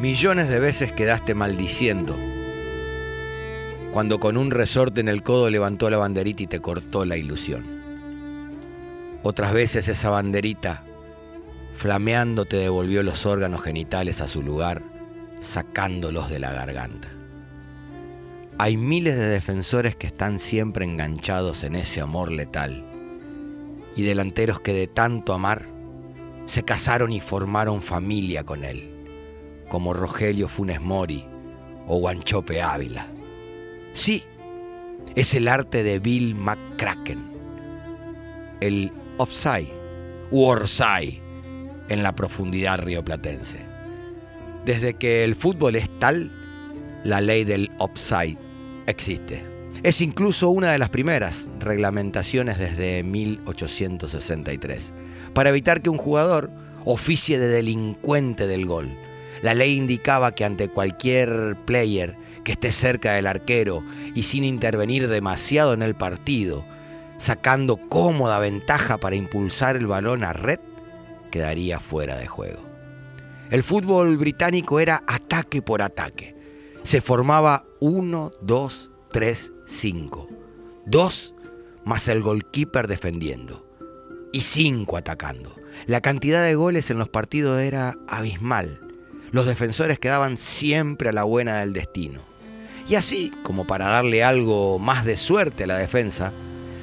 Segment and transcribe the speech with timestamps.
[0.00, 2.18] Millones de veces quedaste maldiciendo.
[3.92, 7.66] Cuando con un resorte en el codo levantó la banderita y te cortó la ilusión.
[9.22, 10.84] Otras veces esa banderita,
[11.76, 14.82] flameando, te devolvió los órganos genitales a su lugar,
[15.38, 17.08] sacándolos de la garganta.
[18.56, 22.82] Hay miles de defensores que están siempre enganchados en ese amor letal
[23.94, 25.66] y delanteros que de tanto amar
[26.46, 28.89] se casaron y formaron familia con él
[29.70, 31.24] como Rogelio Funes Mori
[31.86, 33.06] o Guanchope Ávila.
[33.94, 34.22] Sí,
[35.14, 37.18] es el arte de Bill McCracken,
[38.60, 39.72] el offside
[40.30, 41.22] u orsay
[41.88, 43.64] en la profundidad rioplatense.
[44.66, 46.30] Desde que el fútbol es tal,
[47.04, 48.38] la ley del offside
[48.86, 49.46] existe.
[49.82, 54.92] Es incluso una de las primeras reglamentaciones desde 1863,
[55.32, 56.50] para evitar que un jugador
[56.84, 58.90] oficie de delincuente del gol
[59.42, 63.84] la ley indicaba que ante cualquier player que esté cerca del arquero
[64.14, 66.64] y sin intervenir demasiado en el partido,
[67.18, 70.60] sacando cómoda ventaja para impulsar el balón a red,
[71.30, 72.68] quedaría fuera de juego.
[73.50, 76.36] El fútbol británico era ataque por ataque.
[76.82, 80.28] Se formaba 1, 2, 3, 5.
[80.86, 81.34] 2
[81.84, 83.66] más el goalkeeper defendiendo.
[84.32, 85.52] Y 5 atacando.
[85.86, 88.89] La cantidad de goles en los partidos era abismal
[89.32, 92.20] los defensores quedaban siempre a la buena del destino.
[92.88, 96.32] Y así, como para darle algo más de suerte a la defensa,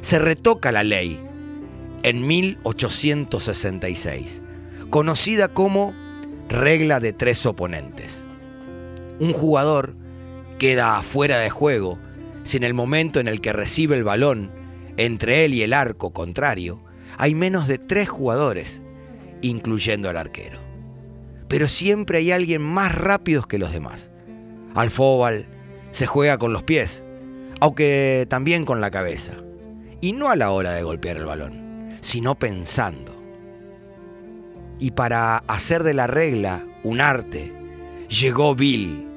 [0.00, 1.22] se retoca la ley
[2.02, 4.42] en 1866,
[4.88, 5.94] conocida como
[6.48, 8.24] regla de tres oponentes.
[9.18, 9.94] Un jugador
[10.58, 11.98] queda afuera de juego
[12.42, 14.50] si en el momento en el que recibe el balón
[14.96, 16.82] entre él y el arco contrario
[17.18, 18.80] hay menos de tres jugadores,
[19.42, 20.69] incluyendo al arquero
[21.50, 24.12] pero siempre hay alguien más rápido que los demás.
[24.76, 25.46] Al fútbol
[25.90, 27.04] se juega con los pies,
[27.60, 29.32] aunque también con la cabeza.
[30.00, 33.20] Y no a la hora de golpear el balón, sino pensando.
[34.78, 37.52] Y para hacer de la regla un arte,
[38.08, 39.08] llegó Bill,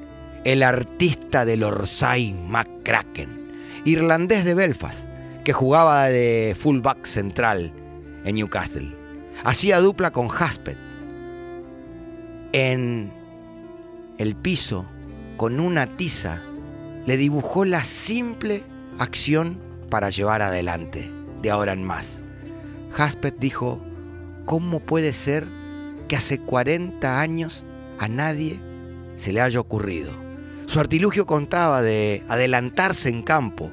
[0.42, 3.52] el artista del Orsay McCracken,
[3.84, 5.08] irlandés de Belfast,
[5.44, 7.72] que jugaba de fullback central
[8.24, 8.92] en Newcastle.
[9.44, 10.78] Hacía dupla con Haspet,
[12.54, 13.10] en
[14.16, 14.86] el piso
[15.36, 16.40] con una tiza,
[17.04, 18.62] le dibujó la simple
[18.96, 19.60] acción
[19.90, 21.10] para llevar adelante,
[21.42, 22.22] de ahora en más.
[22.96, 23.84] Haspet dijo,
[24.44, 25.48] ¿cómo puede ser
[26.06, 27.64] que hace 40 años
[27.98, 28.60] a nadie
[29.16, 30.12] se le haya ocurrido?
[30.66, 33.72] Su artilugio contaba de adelantarse en campo,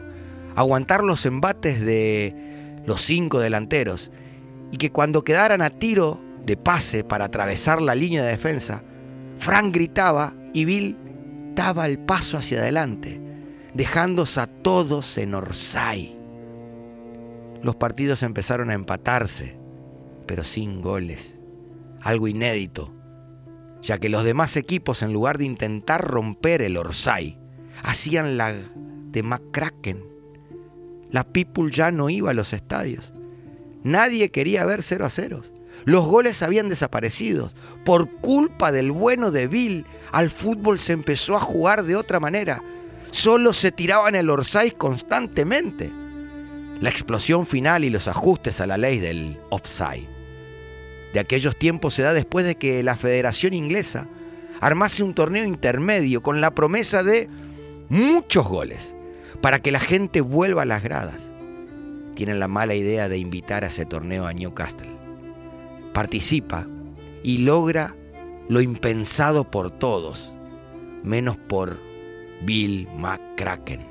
[0.56, 4.10] aguantar los embates de los cinco delanteros
[4.72, 8.84] y que cuando quedaran a tiro de pase para atravesar la línea de defensa,
[9.38, 10.98] Frank gritaba y Bill
[11.56, 13.22] daba el paso hacia adelante,
[13.74, 16.18] dejándose a todos en Orsay.
[17.62, 19.58] Los partidos empezaron a empatarse,
[20.28, 21.40] pero sin goles.
[22.02, 22.94] Algo inédito,
[23.82, 27.40] ya que los demás equipos, en lugar de intentar romper el Orsay,
[27.84, 30.04] hacían la de McCracken.
[31.10, 33.14] La People ya no iba a los estadios.
[33.84, 35.44] Nadie quería ver 0 a 0.
[35.86, 37.52] Los goles habían desaparecido.
[37.84, 42.64] Por culpa del bueno de Bill, al fútbol se empezó a jugar de otra manera.
[43.10, 45.92] Solo se tiraban el orsay constantemente.
[46.80, 50.10] La explosión final y los ajustes a la ley del offside.
[51.14, 54.08] De aquellos tiempos se da después de que la Federación Inglesa
[54.62, 57.28] armase un torneo intermedio con la promesa de
[57.90, 58.96] muchos goles
[59.42, 61.32] para que la gente vuelva a las gradas.
[62.16, 65.01] Tienen la mala idea de invitar a ese torneo a Newcastle
[65.94, 66.68] participa
[67.24, 67.96] y logra
[68.50, 70.34] lo impensado por todos,
[71.04, 71.80] menos por
[72.44, 73.88] Bill McCracken.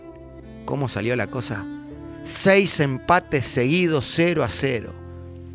[0.64, 1.66] ¿Cómo salió la cosa?
[2.22, 4.92] Seis empates seguidos 0 a 0.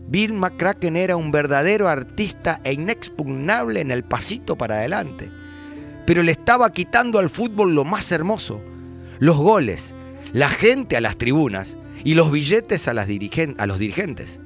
[0.08, 5.32] Bill McCracken era un verdadero artista e inexpugnable en el pasito para adelante,
[6.06, 8.62] pero le estaba quitando al fútbol lo más hermoso,
[9.20, 9.96] los goles,
[10.32, 14.42] la gente a las tribunas y los billetes a, a los dirigentes.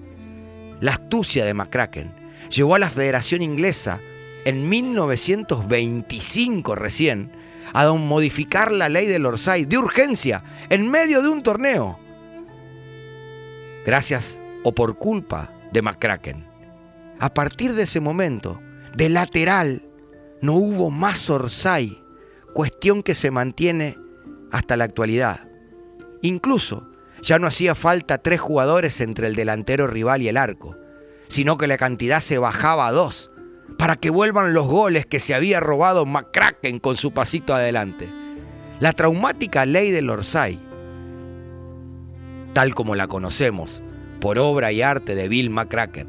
[0.80, 2.14] La astucia de McCracken
[2.50, 4.00] llevó a la Federación Inglesa
[4.46, 7.31] en 1925 recién
[7.74, 12.00] a modificar la ley del Orsay de urgencia en medio de un torneo.
[13.86, 16.48] Gracias o por culpa de McCracken.
[17.20, 18.62] A partir de ese momento,
[18.96, 19.84] de lateral,
[20.42, 22.02] no hubo más Orsay,
[22.54, 23.98] cuestión que se mantiene
[24.52, 25.48] hasta la actualidad.
[26.22, 26.89] Incluso
[27.21, 30.77] ya no hacía falta tres jugadores entre el delantero rival y el arco,
[31.27, 33.31] sino que la cantidad se bajaba a dos
[33.77, 38.10] para que vuelvan los goles que se había robado McCracken con su pasito adelante.
[38.80, 40.60] La traumática ley del Orsay,
[42.54, 43.81] tal como la conocemos,
[44.19, 46.07] por obra y arte de Bill McCracken,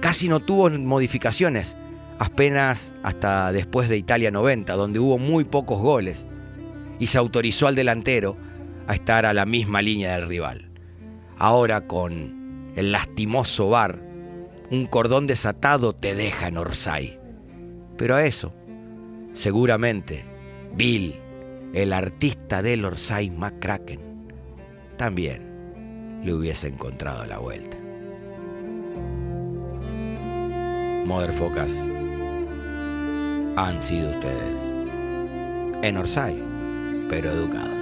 [0.00, 1.76] casi no tuvo modificaciones,
[2.18, 6.26] apenas hasta después de Italia 90, donde hubo muy pocos goles,
[6.98, 8.36] y se autorizó al delantero
[8.86, 10.70] a estar a la misma línea del rival.
[11.38, 14.04] Ahora con el lastimoso bar
[14.70, 17.20] un cordón desatado te deja en Orsay.
[17.96, 18.54] Pero a eso,
[19.32, 20.24] seguramente,
[20.74, 21.20] Bill,
[21.74, 24.00] el artista del Orsay McCracken,
[24.96, 27.76] también le hubiese encontrado la vuelta.
[31.04, 31.84] Motherfocas
[33.56, 34.76] han sido ustedes
[35.82, 36.42] en Orsay,
[37.10, 37.73] pero educados.